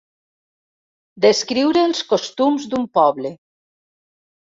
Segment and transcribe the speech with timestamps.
[1.27, 3.37] Descriure els costums d'un poble.